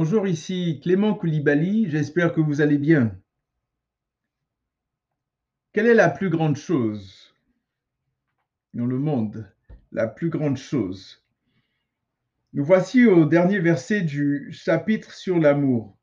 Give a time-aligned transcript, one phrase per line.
[0.00, 3.20] Bonjour, ici Clément Koulibaly, j'espère que vous allez bien.
[5.72, 7.34] Quelle est la plus grande chose
[8.74, 9.52] dans le monde?
[9.90, 11.26] La plus grande chose.
[12.52, 15.98] Nous voici au dernier verset du chapitre sur l'amour.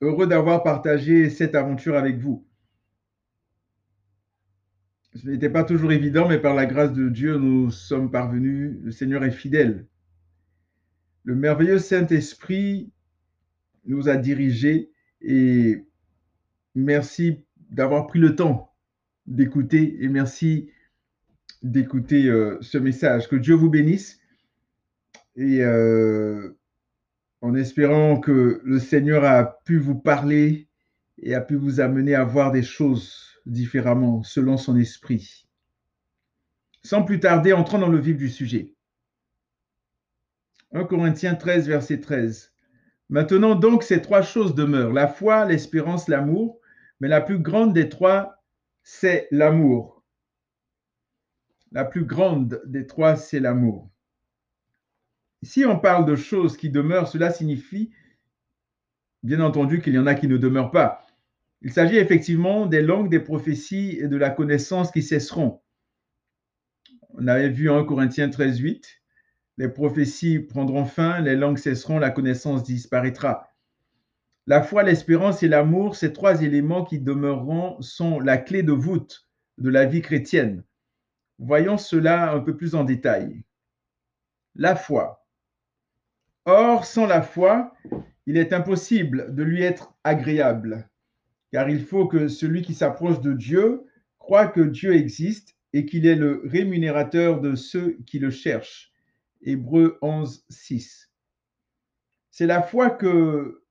[0.00, 2.44] Heureux d'avoir partagé cette aventure avec vous.
[5.14, 8.80] Ce n'était pas toujours évident, mais par la grâce de Dieu, nous sommes parvenus.
[8.82, 9.86] Le Seigneur est fidèle.
[11.22, 12.90] Le merveilleux Saint-Esprit
[13.84, 15.84] nous a dirigés et
[16.74, 18.72] merci d'avoir pris le temps
[19.26, 20.70] d'écouter et merci
[21.62, 23.28] d'écouter euh, ce message.
[23.28, 24.18] Que Dieu vous bénisse
[25.36, 26.58] et euh,
[27.40, 30.68] en espérant que le Seigneur a pu vous parler
[31.18, 35.48] et a pu vous amener à voir des choses différemment selon son esprit.
[36.84, 38.74] Sans plus tarder, entrons dans le vif du sujet.
[40.72, 42.51] 1 Corinthiens 13, verset 13.
[43.12, 46.58] Maintenant donc, ces trois choses demeurent, la foi, l'espérance, l'amour,
[46.98, 48.42] mais la plus grande des trois,
[48.84, 50.02] c'est l'amour.
[51.72, 53.90] La plus grande des trois, c'est l'amour.
[55.42, 57.92] Si on parle de choses qui demeurent, cela signifie
[59.22, 61.06] bien entendu qu'il y en a qui ne demeurent pas.
[61.60, 65.60] Il s'agit effectivement des langues, des prophéties et de la connaissance qui cesseront.
[67.10, 69.01] On avait vu en Corinthiens 13, 8
[69.58, 73.48] les prophéties prendront fin, les langues cesseront, la connaissance disparaîtra.
[74.46, 79.28] La foi, l'espérance et l'amour, ces trois éléments qui demeureront, sont la clé de voûte
[79.58, 80.64] de la vie chrétienne.
[81.38, 83.44] Voyons cela un peu plus en détail.
[84.54, 85.26] La foi.
[86.44, 87.74] Or, sans la foi,
[88.26, 90.88] il est impossible de lui être agréable,
[91.52, 93.84] car il faut que celui qui s'approche de Dieu
[94.18, 98.91] croit que Dieu existe et qu'il est le rémunérateur de ceux qui le cherchent.
[99.42, 101.10] Hébreu 11, 6.
[102.30, 103.62] C'est la foi que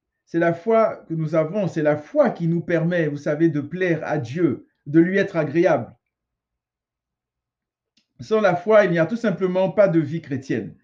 [1.09, 4.99] nous avons, c'est la foi qui nous permet, vous savez, de plaire à Dieu, de
[4.99, 5.95] lui être agréable.
[8.19, 10.75] Sans la foi, il n'y a tout simplement pas de vie chrétienne.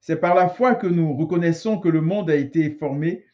[0.00, 3.24] C'est par la foi que nous reconnaissons que le monde a été formé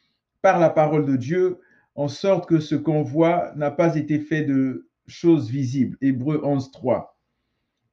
[0.41, 1.61] par la parole de Dieu,
[1.95, 5.99] en sorte que ce qu'on voit n'a pas été fait de choses visibles.
[6.01, 7.20] Hébreu 11, 3.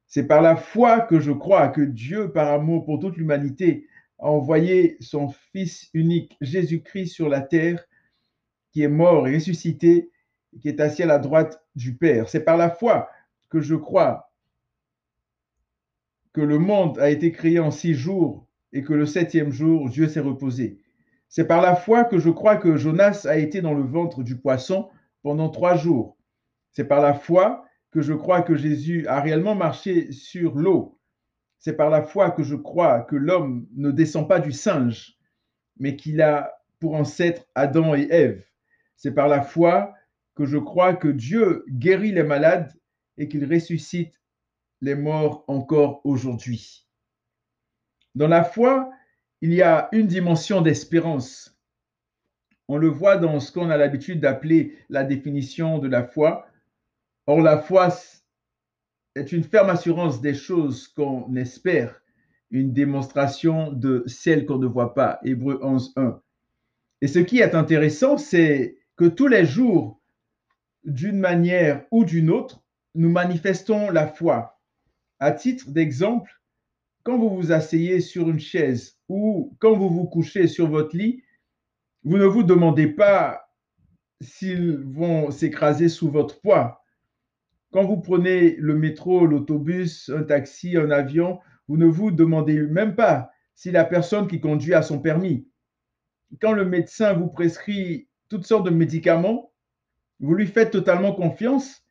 [0.08, 3.86] C'est par la foi que je crois que Dieu, par amour pour toute l'humanité,
[4.18, 7.84] a envoyé son Fils unique, Jésus-Christ, sur la terre,
[8.72, 10.10] qui est mort et ressuscité,
[10.60, 12.28] qui est assis à la droite du Père.
[12.28, 13.10] C'est par la foi
[13.50, 14.32] que je crois
[16.32, 20.08] que le monde a été créé en six jours et que le septième jour, Dieu
[20.08, 20.80] s'est reposé.
[21.28, 24.38] C'est par la foi que je crois que Jonas a été dans le ventre du
[24.38, 24.88] poisson
[25.22, 26.16] pendant trois jours.
[26.72, 30.98] C'est par la foi que je crois que Jésus a réellement marché sur l'eau.
[31.58, 35.16] C'est par la foi que je crois que l'homme ne descend pas du singe,
[35.78, 38.44] mais qu'il a pour ancêtre Adam et Ève.
[38.96, 39.94] C'est par la foi
[40.34, 42.72] que je crois que Dieu guérit les malades
[43.16, 44.14] et qu'il ressuscite
[44.80, 46.86] les morts encore aujourd'hui.
[48.14, 48.90] Dans la foi,
[49.40, 51.56] il y a une dimension d'espérance.
[52.68, 56.47] On le voit dans ce qu'on a l'habitude d'appeler la définition de la foi.
[57.28, 57.90] Or, la foi
[59.14, 62.02] est une ferme assurance des choses qu'on espère,
[62.50, 65.20] une démonstration de celles qu'on ne voit pas.
[65.22, 66.22] Hébreu 11, 1.
[67.02, 70.00] Et ce qui est intéressant, c'est que tous les jours,
[70.84, 72.62] d'une manière ou d'une autre,
[72.94, 74.58] nous manifestons la foi.
[75.20, 76.32] À titre d'exemple,
[77.02, 81.22] quand vous vous asseyez sur une chaise ou quand vous vous couchez sur votre lit,
[82.04, 83.50] vous ne vous demandez pas
[84.22, 86.82] s'ils vont s'écraser sous votre poids.
[87.70, 92.94] Quand vous prenez le métro, l'autobus, un taxi, un avion, vous ne vous demandez même
[92.94, 95.46] pas si la personne qui conduit a son permis.
[96.40, 99.52] Quand le médecin vous prescrit toutes sortes de médicaments,
[100.20, 101.84] vous lui faites totalement confiance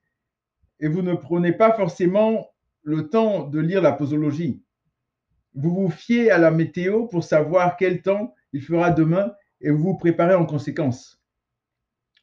[0.80, 2.50] et vous ne prenez pas forcément
[2.84, 4.64] le temps de lire la posologie.
[5.54, 9.84] Vous vous fiez à la météo pour savoir quel temps il fera demain et vous
[9.84, 11.22] vous préparez en conséquence.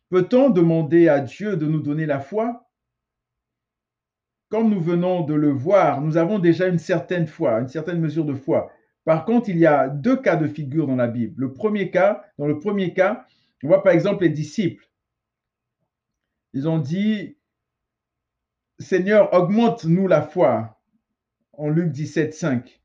[0.08, 2.68] Peut-on demander à Dieu de nous donner la foi?
[4.48, 8.24] Comme nous venons de le voir, nous avons déjà une certaine foi, une certaine mesure
[8.24, 8.70] de foi.
[9.04, 11.34] Par contre, il y a deux cas de figure dans la Bible.
[11.36, 13.26] Le premier cas, dans le premier cas,
[13.62, 14.88] on voit par exemple les disciples.
[16.52, 17.36] Ils ont dit,
[18.78, 20.80] Seigneur, augmente-nous la foi,
[21.52, 22.80] en Luc 17, 5.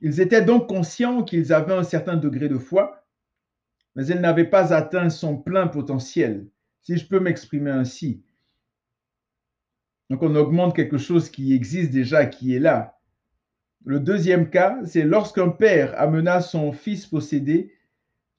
[0.00, 3.06] Ils étaient donc conscients qu'ils avaient un certain degré de foi,
[3.94, 6.46] mais ils n'avaient pas atteint son plein potentiel,
[6.82, 8.22] si je peux m'exprimer ainsi.
[10.10, 12.98] Donc on augmente quelque chose qui existe déjà, qui est là.
[13.84, 17.72] Le deuxième cas, c'est lorsqu'un père amena son fils possédé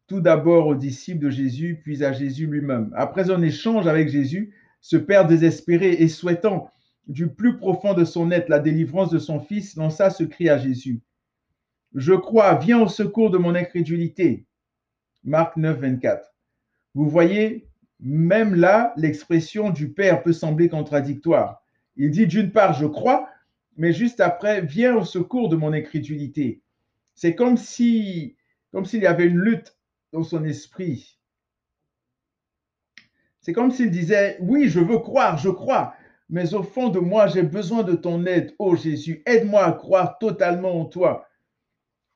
[0.07, 2.93] tout d'abord aux disciples de Jésus, puis à Jésus lui-même.
[2.95, 6.69] Après un échange avec Jésus, ce Père désespéré et souhaitant
[7.07, 10.57] du plus profond de son être la délivrance de son Fils lança ce cri à
[10.57, 11.01] Jésus.
[11.93, 14.45] Je crois, viens au secours de mon incrédulité.
[15.23, 16.33] Marc 9, 24.
[16.93, 17.67] Vous voyez,
[17.99, 21.63] même là, l'expression du Père peut sembler contradictoire.
[21.95, 23.29] Il dit d'une part, je crois,
[23.75, 26.61] mais juste après, viens au secours de mon incrédulité.
[27.15, 28.35] C'est comme si,
[28.71, 29.75] comme s'il y avait une lutte
[30.13, 31.19] dans son esprit.
[33.41, 35.95] C'est comme s'il disait, oui, je veux croire, je crois,
[36.29, 39.23] mais au fond de moi, j'ai besoin de ton aide, ô Jésus.
[39.25, 41.27] Aide-moi à croire totalement en toi.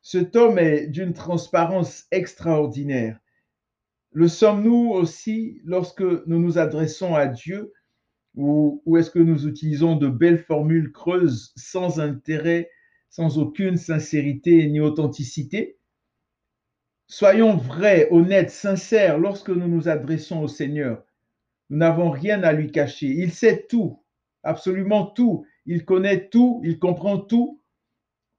[0.01, 3.19] Cet homme est d'une transparence extraordinaire.
[4.13, 7.74] Le sommes-nous aussi lorsque nous nous adressons à Dieu
[8.36, 12.69] ou, est-ce que nous utilisons de belles formules creuses sans intérêt,
[13.10, 15.78] sans aucune sincérité ni authenticité?
[17.08, 21.04] Soyons vrais, honnêtes, sincères lorsque nous nous adressons au Seigneur.
[21.69, 23.08] Nous n'avons rien à lui cacher.
[23.08, 24.02] Il sait tout,
[24.44, 25.46] absolument tout.
[25.66, 27.62] Il connaît tout, il comprend tout.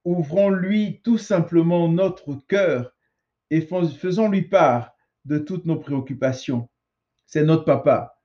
[0.04, 2.94] Ouvrons-lui tout simplement notre cœur
[3.50, 4.91] et faisons-lui part
[5.24, 6.68] de toutes nos préoccupations.
[7.26, 8.20] C'est notre papa.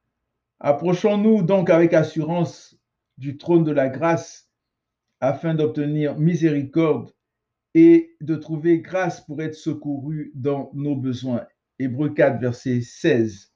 [0.59, 2.77] Approchons-nous donc avec assurance
[3.17, 4.49] du trône de la grâce
[5.19, 7.13] afin d'obtenir miséricorde
[7.73, 11.45] et de trouver grâce pour être secouru dans nos besoins.
[11.79, 13.53] Hébreu 4, verset 16.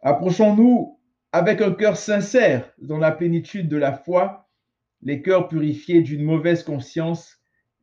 [0.00, 0.98] Approchons-nous
[1.32, 4.50] avec un cœur sincère dans la plénitude de la foi,
[5.00, 7.38] les cœurs purifiés d'une mauvaise conscience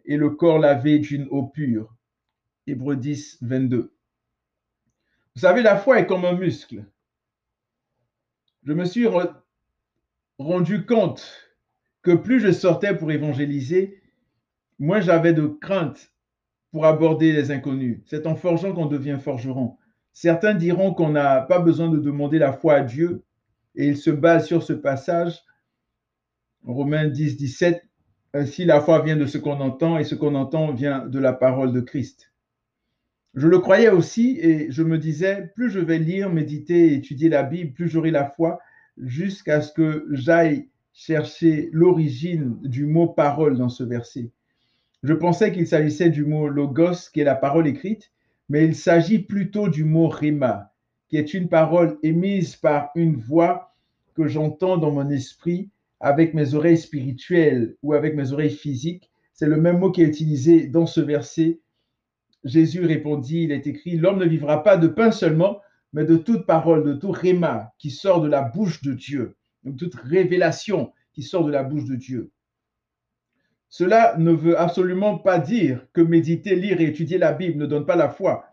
[0.06, 1.96] et le corps lavé d'une eau pure.
[2.68, 3.94] Hébreu 10, 22.
[5.36, 6.86] Vous savez, la foi est comme un muscle.
[8.64, 9.08] Je me suis
[10.38, 11.52] rendu compte
[12.02, 14.02] que plus je sortais pour évangéliser,
[14.80, 16.12] moins j'avais de crainte
[16.72, 18.02] pour aborder les inconnus.
[18.06, 19.78] C'est en forgeant qu'on devient forgeron.
[20.14, 23.24] Certains diront qu'on n'a pas besoin de demander la foi à Dieu
[23.76, 25.42] et ils se basent sur ce passage,
[26.64, 27.84] Romains 10, 17.
[28.34, 31.34] Ainsi, la foi vient de ce qu'on entend et ce qu'on entend vient de la
[31.34, 32.31] parole de Christ.
[33.34, 37.30] Je le croyais aussi et je me disais, plus je vais lire, méditer et étudier
[37.30, 38.60] la Bible, plus j'aurai la foi
[38.98, 44.32] jusqu'à ce que j'aille chercher l'origine du mot parole dans ce verset.
[45.04, 48.12] Je pensais qu'il s'agissait du mot logos, qui est la parole écrite,
[48.50, 50.74] mais il s'agit plutôt du mot rima,
[51.08, 53.74] qui est une parole émise par une voix
[54.14, 55.70] que j'entends dans mon esprit
[56.02, 59.10] avec mes oreilles spirituelles ou avec mes oreilles physiques.
[59.34, 61.62] C'est le même mot qui est utilisé dans ce verset.
[62.44, 65.62] Jésus répondit, il est écrit, l'homme ne vivra pas de pain seulement,
[65.94, 69.72] mais de toute parole, de tout rima qui sort de la bouche de Dieu, de
[69.72, 72.32] toute révélation qui sort de la bouche de Dieu.
[73.70, 77.86] Cela ne veut absolument pas dire que méditer, lire et étudier la Bible ne donne
[77.86, 78.46] pas la foi.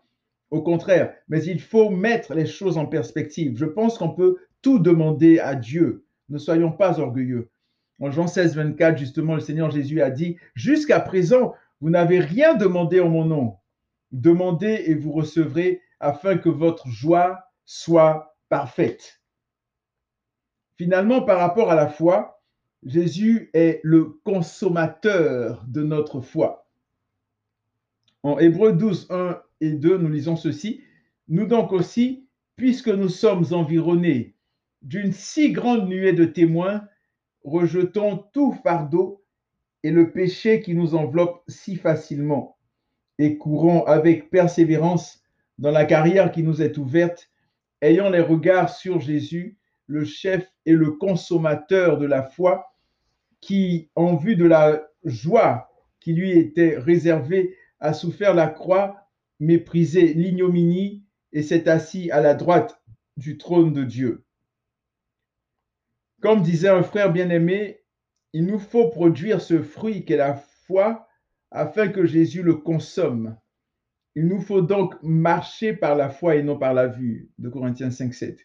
[0.51, 3.57] Au contraire, mais il faut mettre les choses en perspective.
[3.57, 6.05] Je pense qu'on peut tout demander à Dieu.
[6.29, 7.49] Ne soyons pas orgueilleux.
[7.99, 12.55] En Jean 16, 24, justement, le Seigneur Jésus a dit, Jusqu'à présent, vous n'avez rien
[12.55, 13.55] demandé en mon nom.
[14.11, 19.21] Demandez et vous recevrez afin que votre joie soit parfaite.
[20.77, 22.41] Finalement, par rapport à la foi,
[22.83, 26.69] Jésus est le consommateur de notre foi.
[28.23, 30.81] En Hébreu 12, 1 et 2, nous lisons ceci.
[31.27, 34.35] Nous donc aussi, puisque nous sommes environnés
[34.81, 36.87] d'une si grande nuée de témoins,
[37.43, 39.23] rejetons tout fardeau
[39.83, 42.57] et le péché qui nous enveloppe si facilement,
[43.19, 45.21] et courons avec persévérance
[45.59, 47.29] dans la carrière qui nous est ouverte,
[47.81, 49.57] ayant les regards sur Jésus,
[49.87, 52.71] le chef et le consommateur de la foi,
[53.41, 59.09] qui, en vue de la joie qui lui était réservée, a souffert la croix,
[59.39, 62.81] méprisé l'ignominie et s'est assis à la droite
[63.17, 64.23] du trône de Dieu.
[66.21, 67.81] Comme disait un frère bien-aimé,
[68.31, 71.08] il nous faut produire ce fruit qu'est la foi
[71.51, 73.37] afin que Jésus le consomme.
[74.15, 77.91] Il nous faut donc marcher par la foi et non par la vue, de Corinthiens
[77.91, 78.39] 5, 7.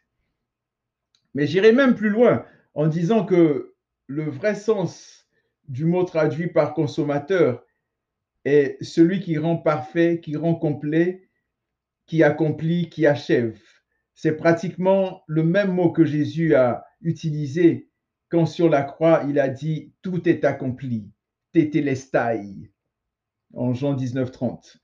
[1.34, 2.44] Mais j'irai même plus loin
[2.74, 3.74] en disant que
[4.06, 5.28] le vrai sens
[5.68, 7.64] du mot traduit par consommateur
[8.44, 11.28] est celui qui rend parfait, qui rend complet,
[12.06, 13.58] qui accomplit, qui achève.
[14.14, 17.88] C'est pratiquement le même mot que Jésus a utilisé
[18.28, 21.10] quand sur la croix il a dit tout est accompli,
[21.52, 22.70] tétélestai,
[23.56, 24.76] en Jean 19, 30.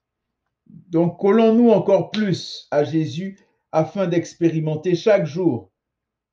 [0.67, 3.39] Donc collons-nous encore plus à Jésus
[3.73, 5.71] afin d'expérimenter chaque jour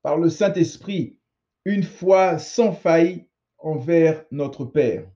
[0.02, 1.18] par le Saint-Esprit
[1.66, 3.28] une foi sans faille
[3.58, 5.12] envers notre Père.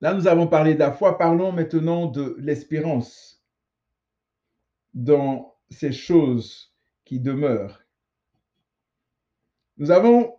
[0.00, 1.18] Là, nous avons parlé de la foi.
[1.18, 3.44] Parlons maintenant de l'espérance
[4.94, 7.82] dans ces choses qui demeurent.
[9.76, 10.34] Nous avons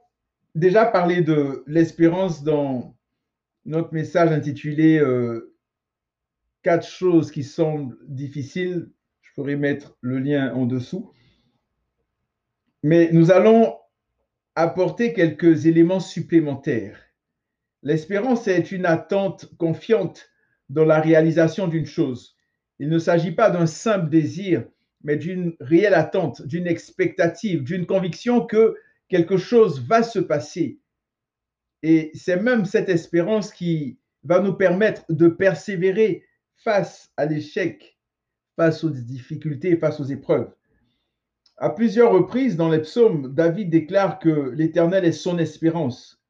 [0.55, 2.95] déjà parlé de l'espérance dans
[3.65, 5.53] notre message intitulé euh,
[6.63, 8.89] Quatre choses qui semblent difficiles.
[9.21, 11.11] Je pourrais mettre le lien en dessous.
[12.83, 13.75] Mais nous allons
[14.55, 16.97] apporter quelques éléments supplémentaires.
[17.81, 20.29] L'espérance est une attente confiante
[20.69, 22.37] dans la réalisation d'une chose.
[22.79, 24.65] Il ne s'agit pas d'un simple désir,
[25.03, 28.77] mais d'une réelle attente, d'une expectative, d'une conviction que
[29.09, 30.79] quelque chose va se passer.
[31.83, 36.23] Et c'est même cette espérance qui va nous permettre de persévérer
[36.55, 37.99] face à l'échec,
[38.55, 40.53] face aux difficultés, face aux épreuves.
[41.57, 46.21] À plusieurs reprises dans les psaumes, David déclare que l'Éternel est son espérance.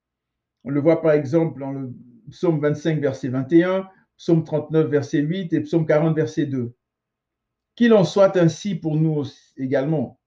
[0.64, 1.94] On le voit par exemple dans le
[2.32, 6.74] psaume 25, verset 21, psaume 39, verset 8 et psaume 40, verset 2.
[7.76, 9.24] Qu'il en soit ainsi pour nous
[9.56, 10.20] également.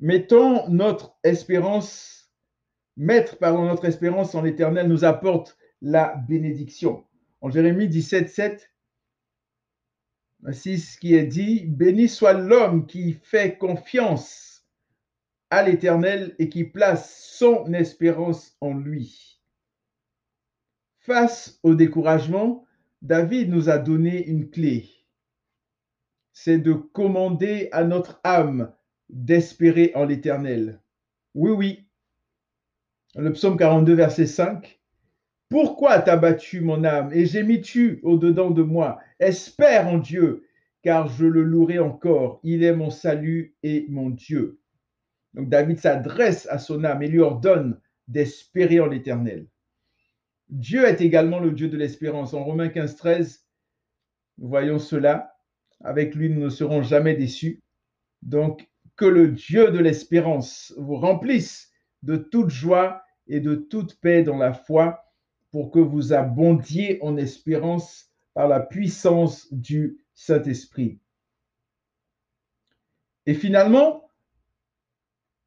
[0.00, 2.23] Mettons notre espérance,
[2.96, 7.04] mettre pardon, notre espérance en l'Éternel nous apporte la bénédiction.
[7.40, 8.70] En Jérémie 17, 7,
[10.46, 14.66] ainsi ce qui est dit, béni soit l'homme qui fait confiance
[15.50, 19.40] à l'Éternel et qui place son espérance en lui.
[20.98, 22.64] Face au découragement,
[23.02, 24.88] David nous a donné une clé.
[26.32, 28.72] C'est de commander à notre âme
[29.08, 30.80] d'espérer en l'Éternel.
[31.34, 31.83] Oui, oui.
[33.16, 34.80] Le psaume 42, verset 5.
[35.48, 38.98] Pourquoi t'as battu mon âme et gémis-tu au-dedans de moi?
[39.20, 40.48] Espère en Dieu,
[40.82, 42.40] car je le louerai encore.
[42.42, 44.58] Il est mon salut et mon Dieu.
[45.34, 47.78] Donc David s'adresse à son âme et lui ordonne
[48.08, 49.46] d'espérer en l'Éternel.
[50.48, 52.34] Dieu est également le Dieu de l'espérance.
[52.34, 53.46] En Romains 15, 13,
[54.38, 55.36] nous voyons cela.
[55.84, 57.62] Avec lui, nous ne serons jamais déçus.
[58.22, 61.70] Donc, que le Dieu de l'espérance vous remplisse
[62.02, 65.04] de toute joie et de toute paix dans la foi
[65.50, 70.98] pour que vous abondiez en espérance par la puissance du Saint-Esprit.
[73.26, 74.10] Et finalement,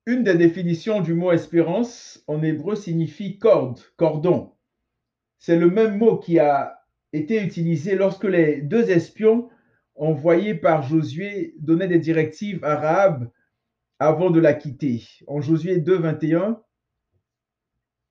[0.05, 4.53] une des définitions du mot espérance en hébreu signifie corde, cordon.
[5.37, 6.79] C'est le même mot qui a
[7.13, 9.49] été utilisé lorsque les deux espions
[9.95, 13.19] envoyés par Josué donnaient des directives à
[13.99, 15.03] avant de la quitter.
[15.27, 16.61] En Josué 2, 21,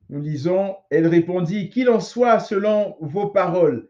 [0.08, 3.88] nous lisons, elle répondit, qu'il en soit selon vos paroles.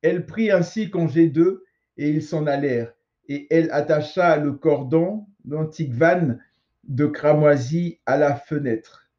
[0.00, 1.64] Elle prit ainsi congé d'eux
[1.96, 2.92] et ils s'en allèrent.
[3.28, 6.38] Et elle attacha le cordon d'Antigvan
[6.84, 9.10] de cramoisie à la fenêtre.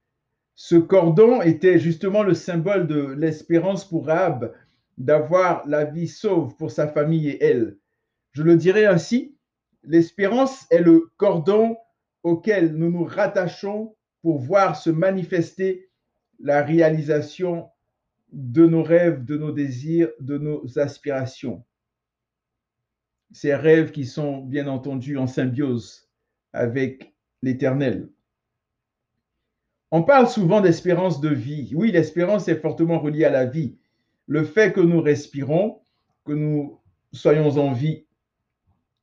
[0.55, 4.53] Ce cordon était justement le symbole de l'espérance pour Rahab
[4.97, 7.77] d'avoir la vie sauve pour sa famille et elle.
[8.31, 9.35] Je le dirais ainsi,
[9.83, 11.77] l'espérance est le cordon
[12.23, 15.89] auquel nous nous rattachons pour voir se manifester
[16.43, 17.69] la réalisation
[18.33, 21.63] de nos rêves, de nos désirs, de nos aspirations.
[23.31, 26.09] Ces rêves qui sont bien entendu en symbiose
[26.51, 28.09] avec l'éternel.
[29.89, 31.71] On parle souvent d'espérance de vie.
[31.75, 33.77] Oui, l'espérance est fortement reliée à la vie.
[34.27, 35.81] Le fait que nous respirons,
[36.25, 36.79] que nous
[37.13, 38.05] soyons en vie,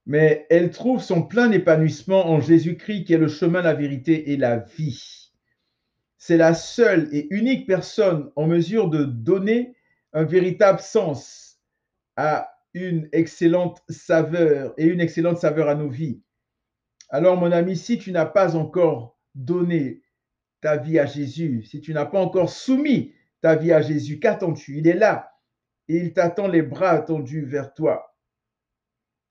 [0.05, 4.37] mais elle trouve son plein épanouissement en Jésus-Christ qui est le chemin, la vérité et
[4.37, 5.30] la vie.
[6.23, 9.75] C'est la seule et unique personne en mesure de donner
[10.13, 11.59] un véritable sens
[12.15, 16.21] à une excellente saveur et une excellente saveur à nos vies.
[17.09, 20.03] Alors mon ami, si tu n'as pas encore donné
[20.61, 24.77] ta vie à Jésus, si tu n'as pas encore soumis ta vie à Jésus, qu'attends-tu?
[24.77, 25.33] Il est là
[25.89, 28.15] et il t'attend les bras tendus vers toi.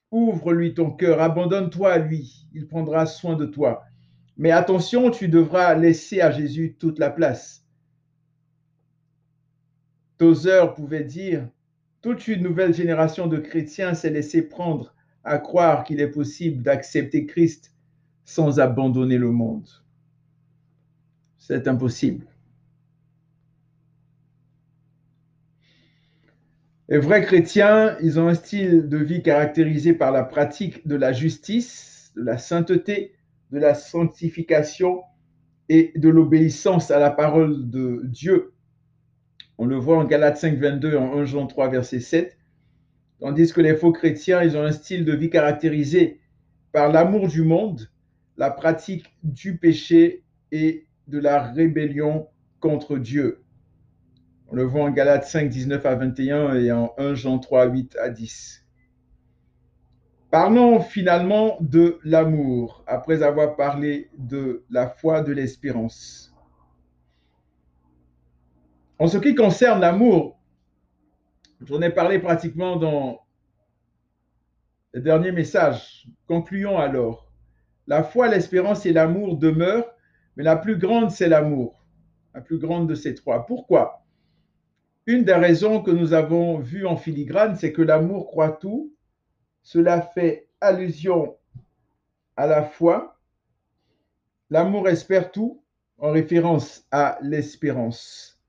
[0.10, 3.84] Ouvre-lui ton cœur, abandonne-toi à lui, il prendra soin de toi.
[4.40, 7.68] Mais attention, tu devras laisser à Jésus toute la place.
[10.18, 11.46] Tozer pouvait dire,
[12.02, 17.26] toute une nouvelle génération de chrétiens s'est laissé prendre à croire qu'il est possible d'accepter
[17.26, 17.76] Christ
[18.24, 19.68] sans abandonner le monde.
[21.38, 22.26] C'est impossible.
[26.88, 31.12] Les vrais chrétiens, ils ont un style de vie caractérisé par la pratique de la
[31.12, 33.19] justice, de la sainteté,
[33.52, 35.02] de la sanctification
[35.70, 38.54] et de l'obéissance à la parole de Dieu.
[39.58, 42.38] On le voit en Galates 5, 22, en 1 Jean 3, verset 7.
[43.20, 46.22] Tandis que les faux chrétiens, ils ont un style de vie caractérisé
[46.72, 47.90] par l'amour du monde,
[48.38, 52.28] la pratique du péché et de la rébellion
[52.60, 53.44] contre Dieu.
[54.48, 57.98] On le voit en Galates 5, 19 à 21 et en 1 Jean 3, 8
[58.02, 58.66] à 10.
[60.32, 66.36] Parlons finalement de l'amour, après avoir parlé de la foi, de l'espérance.
[69.00, 70.40] En ce qui concerne l'amour,
[71.62, 73.22] j'en ai parlé pratiquement dans
[74.94, 76.08] le dernier message.
[76.28, 77.32] Concluons alors.
[77.88, 79.90] La foi, l'espérance et l'amour demeurent,
[80.36, 81.84] mais la plus grande, c'est l'amour.
[82.36, 83.48] La plus grande de ces trois.
[83.48, 84.06] Pourquoi?
[85.08, 88.94] Une des raisons que nous avons vues en filigrane, c'est que l'amour croit tout.
[89.72, 91.38] Cela fait allusion
[92.36, 93.20] à la foi.
[94.50, 95.62] L'amour espère tout,
[96.00, 98.42] en référence à l'espérance.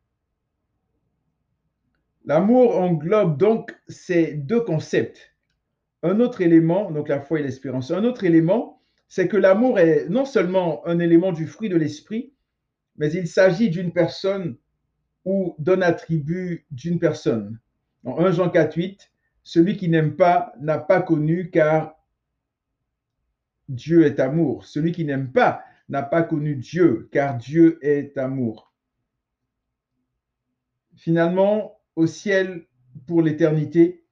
[2.24, 5.36] L'amour englobe donc ces deux concepts.
[6.02, 10.08] Un autre élément, donc la foi et l'espérance, un autre élément, c'est que l'amour est
[10.08, 12.32] non seulement un élément du fruit de l'esprit,
[12.96, 14.56] mais il s'agit d'une personne
[15.26, 17.60] ou d'un attribut d'une personne.
[18.04, 19.09] En 1 Jean 4, 8,
[19.42, 21.96] celui qui n'aime pas n'a pas connu car
[23.68, 24.64] Dieu est amour.
[24.66, 28.72] Celui qui n'aime pas n'a pas connu Dieu car Dieu est amour.
[30.96, 32.66] Finalement, au ciel
[33.06, 34.04] pour l'éternité,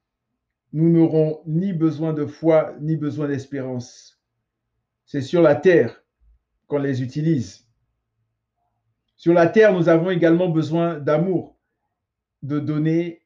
[0.73, 4.21] nous n'aurons ni besoin de foi ni besoin d'espérance.
[5.05, 6.03] C'est sur la terre
[6.67, 7.67] qu'on les utilise.
[9.15, 11.59] Sur la terre, nous avons également besoin d'amour,
[12.41, 13.18] de donner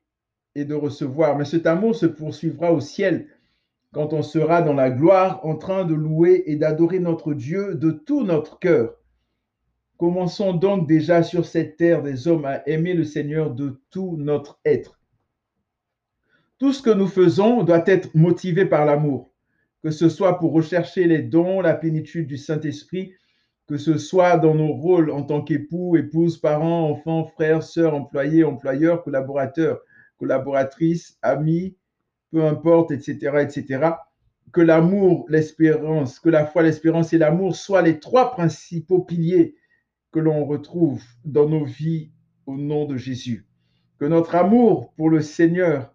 [0.56, 1.38] et de recevoir.
[1.38, 3.28] Mais cet amour se poursuivra au ciel
[3.92, 7.92] quand on sera dans la gloire en train de louer et d'adorer notre Dieu de
[7.92, 8.96] tout notre cœur.
[9.98, 14.60] Commençons donc déjà sur cette terre des hommes à aimer le Seigneur de tout notre
[14.66, 15.00] être.
[16.58, 19.32] Tout ce que nous faisons doit être motivé par l'amour,
[19.84, 23.14] que ce soit pour rechercher les dons, la plénitude du Saint-Esprit,
[23.68, 28.44] que ce soit dans nos rôles en tant qu'époux, épouse, parents, enfants, frères, sœurs, employés,
[28.44, 29.82] employeurs, collaborateurs,
[30.17, 31.76] collaboratrices, amis,
[32.32, 33.91] peu importe, etc., etc.
[34.52, 39.56] Que l'amour, l'espérance, que la foi, l'espérance et l'amour soient les trois principaux piliers
[40.12, 42.12] que l'on retrouve dans nos vies
[42.45, 43.47] au nom de Jésus.
[43.99, 45.93] Que notre amour pour le Seigneur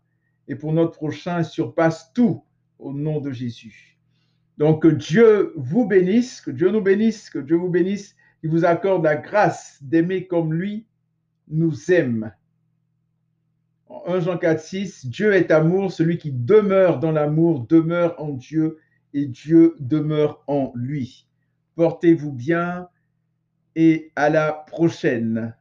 [0.49, 2.43] et pour notre prochain surpasse tout
[2.79, 3.99] au nom de Jésus.
[4.57, 8.65] Donc que Dieu vous bénisse, que Dieu nous bénisse, que Dieu vous bénisse, qu'il vous
[8.65, 10.87] accorde la grâce d'aimer comme lui
[11.49, 12.33] nous aime.
[13.89, 18.33] En 1 Jean 4, 6, Dieu est amour, celui qui demeure dans l'amour demeure en
[18.33, 18.79] Dieu
[19.15, 21.27] et Dieu demeure en lui.
[21.75, 22.89] Portez-vous bien
[23.77, 25.55] et à la prochaine.